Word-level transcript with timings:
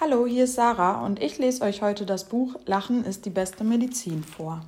Hallo, 0.00 0.26
hier 0.26 0.44
ist 0.44 0.54
Sarah 0.54 1.04
und 1.04 1.20
ich 1.20 1.38
lese 1.38 1.64
euch 1.64 1.82
heute 1.82 2.06
das 2.06 2.22
Buch 2.22 2.54
Lachen 2.66 3.04
ist 3.04 3.24
die 3.24 3.30
beste 3.30 3.64
Medizin 3.64 4.22
vor. 4.22 4.60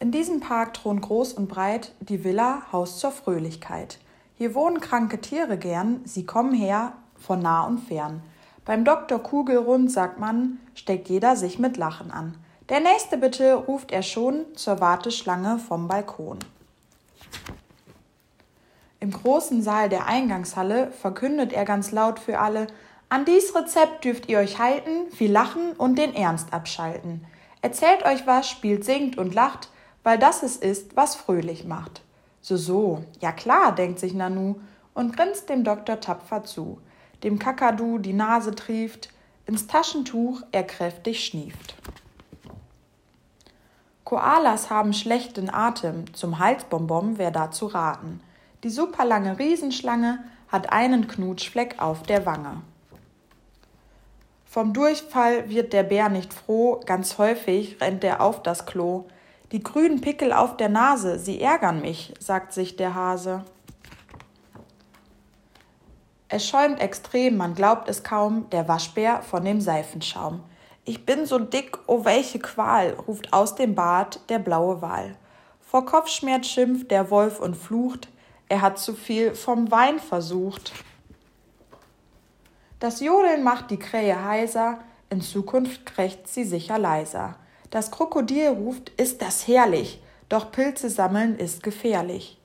In 0.00 0.10
diesem 0.10 0.40
Park 0.40 0.74
thront 0.74 1.00
groß 1.02 1.34
und 1.34 1.48
breit 1.48 1.92
die 2.00 2.24
Villa 2.24 2.62
Haus 2.72 2.98
zur 2.98 3.12
Fröhlichkeit. 3.12 4.00
Hier 4.36 4.56
wohnen 4.56 4.80
kranke 4.80 5.20
Tiere 5.20 5.56
gern, 5.56 6.00
sie 6.04 6.26
kommen 6.26 6.54
her 6.54 6.94
von 7.16 7.38
nah 7.38 7.62
und 7.68 7.78
fern. 7.78 8.20
Beim 8.64 8.84
Doktor 8.84 9.20
Kugelrund, 9.20 9.92
sagt 9.92 10.18
man, 10.18 10.58
steckt 10.74 11.08
jeder 11.08 11.36
sich 11.36 11.60
mit 11.60 11.76
Lachen 11.76 12.10
an. 12.10 12.36
Der 12.68 12.80
nächste 12.80 13.18
bitte, 13.18 13.54
ruft 13.54 13.92
er 13.92 14.02
schon 14.02 14.44
zur 14.56 14.80
Warteschlange 14.80 15.60
vom 15.60 15.86
Balkon. 15.86 16.40
Im 18.98 19.12
großen 19.12 19.62
Saal 19.62 19.88
der 19.88 20.06
Eingangshalle 20.06 20.90
verkündet 20.90 21.52
er 21.52 21.64
ganz 21.64 21.92
laut 21.92 22.18
für 22.18 22.40
alle, 22.40 22.66
an 23.08 23.24
dies 23.24 23.54
Rezept 23.54 24.04
dürft 24.04 24.28
ihr 24.28 24.38
euch 24.38 24.58
halten, 24.58 25.10
viel 25.12 25.30
lachen 25.30 25.72
und 25.72 25.96
den 25.96 26.14
Ernst 26.14 26.52
abschalten. 26.52 27.24
Erzählt 27.62 28.04
euch 28.04 28.26
was, 28.26 28.48
spielt, 28.48 28.84
singt 28.84 29.16
und 29.16 29.34
lacht, 29.34 29.70
weil 30.02 30.18
das 30.18 30.42
es 30.42 30.56
ist, 30.56 30.96
was 30.96 31.14
fröhlich 31.14 31.64
macht. 31.64 32.02
So, 32.40 32.56
so, 32.56 33.04
ja 33.20 33.32
klar, 33.32 33.74
denkt 33.74 33.98
sich 33.98 34.14
Nanu 34.14 34.56
und 34.94 35.16
grinst 35.16 35.48
dem 35.48 35.64
Doktor 35.64 36.00
tapfer 36.00 36.44
zu, 36.44 36.80
dem 37.22 37.38
Kakadu 37.38 37.98
die 37.98 38.12
Nase 38.12 38.54
trieft, 38.54 39.10
ins 39.46 39.66
Taschentuch 39.66 40.42
er 40.52 40.64
kräftig 40.64 41.24
schnieft. 41.24 41.76
Koalas 44.04 44.70
haben 44.70 44.92
schlechten 44.92 45.52
Atem, 45.52 46.12
zum 46.14 46.38
Halsbonbon 46.38 47.18
wär 47.18 47.32
da 47.32 47.50
zu 47.50 47.66
raten. 47.66 48.20
Die 48.62 48.70
superlange 48.70 49.38
Riesenschlange 49.38 50.24
hat 50.48 50.72
einen 50.72 51.08
Knutschfleck 51.08 51.82
auf 51.82 52.04
der 52.04 52.24
Wange. 52.26 52.62
Vom 54.56 54.72
Durchfall 54.72 55.50
wird 55.50 55.74
der 55.74 55.82
Bär 55.82 56.08
nicht 56.08 56.32
froh, 56.32 56.80
ganz 56.86 57.18
häufig 57.18 57.78
rennt 57.78 58.02
er 58.04 58.22
auf 58.22 58.42
das 58.42 58.64
Klo. 58.64 59.04
Die 59.52 59.62
grünen 59.62 60.00
Pickel 60.00 60.32
auf 60.32 60.56
der 60.56 60.70
Nase, 60.70 61.18
sie 61.18 61.42
ärgern 61.42 61.82
mich, 61.82 62.14
sagt 62.20 62.54
sich 62.54 62.74
der 62.74 62.94
Hase. 62.94 63.44
Es 66.30 66.48
schäumt 66.48 66.80
extrem, 66.80 67.36
man 67.36 67.54
glaubt 67.54 67.86
es 67.90 68.02
kaum, 68.02 68.48
der 68.48 68.66
Waschbär 68.66 69.20
von 69.20 69.44
dem 69.44 69.60
Seifenschaum. 69.60 70.40
Ich 70.86 71.04
bin 71.04 71.26
so 71.26 71.38
dick, 71.38 71.76
oh 71.86 72.06
welche 72.06 72.38
Qual, 72.38 72.94
ruft 73.06 73.34
aus 73.34 73.56
dem 73.56 73.74
Bad 73.74 74.20
der 74.30 74.38
blaue 74.38 74.80
Wal. 74.80 75.16
Vor 75.60 75.84
Kopfschmerz 75.84 76.46
schimpft 76.46 76.90
der 76.90 77.10
Wolf 77.10 77.40
und 77.40 77.58
flucht, 77.58 78.08
er 78.48 78.62
hat 78.62 78.78
zu 78.78 78.94
viel 78.94 79.34
vom 79.34 79.70
Wein 79.70 79.98
versucht. 79.98 80.72
Das 82.78 83.00
Jodeln 83.00 83.42
macht 83.42 83.70
die 83.70 83.78
Krähe 83.78 84.22
heiser, 84.24 84.78
in 85.08 85.22
Zukunft 85.22 85.86
krächzt 85.86 86.34
sie 86.34 86.44
sicher 86.44 86.78
leiser. 86.78 87.36
Das 87.70 87.90
Krokodil 87.90 88.48
ruft, 88.48 88.90
ist 88.90 89.22
das 89.22 89.46
herrlich, 89.48 90.02
doch 90.28 90.52
Pilze 90.52 90.90
sammeln 90.90 91.38
ist 91.38 91.62
gefährlich. 91.62 92.38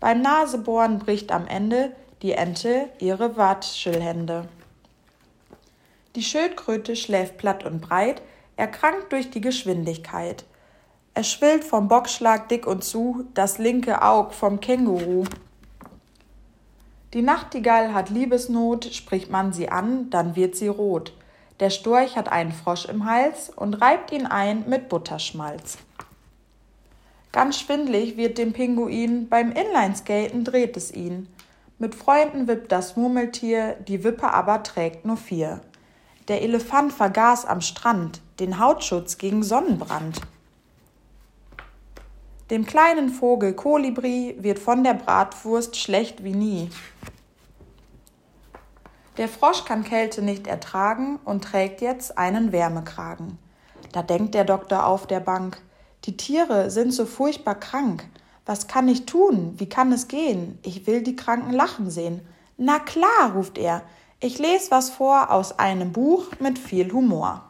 Beim 0.00 0.22
Nasebohren 0.22 0.98
bricht 0.98 1.32
am 1.32 1.46
Ende 1.46 1.92
die 2.22 2.32
Ente 2.32 2.88
ihre 2.98 3.36
Watschelhände. 3.36 4.48
Die 6.14 6.22
Schildkröte 6.22 6.96
schläft 6.96 7.36
platt 7.36 7.64
und 7.64 7.80
breit, 7.80 8.22
erkrankt 8.56 9.12
durch 9.12 9.30
die 9.30 9.40
Geschwindigkeit. 9.40 10.44
Es 11.12 11.30
schwillt 11.30 11.64
vom 11.64 11.88
Bockschlag 11.88 12.48
dick 12.48 12.66
und 12.66 12.84
zu, 12.84 13.24
das 13.34 13.58
linke 13.58 14.02
Aug 14.02 14.32
vom 14.32 14.60
Känguru. 14.60 15.24
Die 17.14 17.22
Nachtigall 17.22 17.94
hat 17.94 18.10
Liebesnot, 18.10 18.86
spricht 18.86 19.30
man 19.30 19.52
sie 19.52 19.68
an, 19.68 20.10
dann 20.10 20.34
wird 20.34 20.56
sie 20.56 20.66
rot. 20.66 21.12
Der 21.60 21.70
Storch 21.70 22.16
hat 22.16 22.28
einen 22.28 22.50
Frosch 22.50 22.86
im 22.86 23.04
Hals 23.04 23.50
und 23.54 23.74
reibt 23.74 24.10
ihn 24.10 24.26
ein 24.26 24.64
mit 24.68 24.88
Butterschmalz. 24.88 25.78
Ganz 27.30 27.60
schwindlig 27.60 28.16
wird 28.16 28.36
dem 28.36 28.52
Pinguin, 28.52 29.28
beim 29.28 29.52
Inlineskaten 29.52 30.42
dreht 30.42 30.76
es 30.76 30.92
ihn. 30.92 31.28
Mit 31.78 31.94
Freunden 31.94 32.48
wippt 32.48 32.72
das 32.72 32.96
Murmeltier, 32.96 33.76
die 33.86 34.02
Wippe 34.02 34.32
aber 34.32 34.64
trägt 34.64 35.04
nur 35.04 35.16
vier. 35.16 35.60
Der 36.26 36.42
Elefant 36.42 36.92
vergaß 36.92 37.44
am 37.44 37.60
Strand 37.60 38.22
den 38.40 38.58
Hautschutz 38.58 39.18
gegen 39.18 39.44
Sonnenbrand. 39.44 40.20
Dem 42.50 42.66
kleinen 42.66 43.08
Vogel 43.08 43.54
Kolibri 43.54 44.36
wird 44.38 44.58
von 44.58 44.84
der 44.84 44.92
Bratwurst 44.92 45.76
schlecht 45.76 46.24
wie 46.24 46.34
nie. 46.34 46.70
Der 49.16 49.28
Frosch 49.28 49.64
kann 49.64 49.82
Kälte 49.82 50.20
nicht 50.20 50.46
ertragen 50.46 51.18
und 51.24 51.42
trägt 51.42 51.80
jetzt 51.80 52.18
einen 52.18 52.52
Wärmekragen. 52.52 53.38
Da 53.92 54.02
denkt 54.02 54.34
der 54.34 54.44
Doktor 54.44 54.84
auf 54.86 55.06
der 55.06 55.20
Bank, 55.20 55.62
die 56.04 56.18
Tiere 56.18 56.70
sind 56.70 56.92
so 56.92 57.06
furchtbar 57.06 57.54
krank. 57.54 58.04
Was 58.44 58.66
kann 58.66 58.88
ich 58.88 59.06
tun? 59.06 59.54
Wie 59.56 59.68
kann 59.68 59.90
es 59.90 60.08
gehen? 60.08 60.58
Ich 60.62 60.86
will 60.86 61.02
die 61.02 61.16
Kranken 61.16 61.52
lachen 61.52 61.88
sehen. 61.88 62.20
Na 62.58 62.78
klar, 62.78 63.32
ruft 63.34 63.56
er, 63.56 63.80
ich 64.20 64.38
lese 64.38 64.70
was 64.70 64.90
vor 64.90 65.30
aus 65.30 65.58
einem 65.58 65.92
Buch 65.92 66.26
mit 66.40 66.58
viel 66.58 66.92
Humor. 66.92 67.42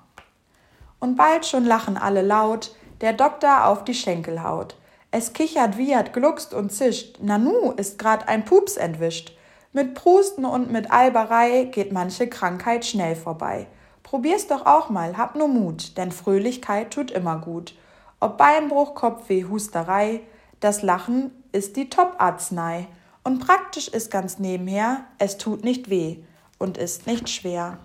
Und 1.01 1.17
bald 1.17 1.47
schon 1.47 1.65
lachen 1.65 1.97
alle 1.97 2.23
laut, 2.23 2.77
der 3.01 3.13
Doktor 3.13 3.67
auf 3.67 3.83
die 3.83 3.95
Schenkel 3.95 4.45
haut. 4.45 4.77
Es 5.17 5.33
kichert, 5.33 5.79
wiehert, 5.79 6.13
gluckst 6.13 6.53
und 6.55 6.73
zischt. 6.73 7.21
Nanu 7.21 7.71
ist 7.77 8.01
grad 8.01 8.27
ein 8.27 8.45
Pups 8.45 8.77
entwischt. 8.77 9.33
Mit 9.73 9.95
Prusten 9.95 10.45
und 10.45 10.73
mit 10.73 10.91
Alberei 10.91 11.69
geht 11.71 11.93
manche 11.93 12.27
Krankheit 12.27 12.85
schnell 12.85 13.15
vorbei. 13.15 13.69
Probier's 14.03 14.49
doch 14.49 14.67
auch 14.67 14.91
mal, 14.91 15.17
hab 15.17 15.37
nur 15.37 15.47
Mut, 15.47 15.97
denn 15.99 16.11
Fröhlichkeit 16.11 16.91
tut 16.91 17.13
immer 17.13 17.39
gut. 17.39 17.77
Ob 18.19 18.39
Beinbruch, 18.39 18.97
Kopfweh, 18.97 19.45
Husterei, 19.45 20.23
das 20.59 20.83
Lachen 20.83 21.31
ist 21.53 21.77
die 21.77 21.89
Top-Arznei. 21.89 22.89
Und 23.23 23.39
praktisch 23.39 23.87
ist 23.87 24.11
ganz 24.11 24.41
nebenher, 24.41 25.05
es 25.19 25.39
tut 25.39 25.63
nicht 25.63 25.91
weh 25.91 26.25
und 26.59 26.77
ist 26.77 27.07
nicht 27.07 27.29
schwer. 27.29 27.79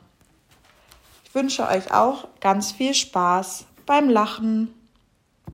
Ich 1.25 1.35
wünsche 1.35 1.68
euch 1.68 1.94
auch 1.94 2.28
ganz 2.39 2.72
viel 2.72 2.95
Spaß 2.95 3.66
beim 3.85 4.09
Lachen. 4.09 4.73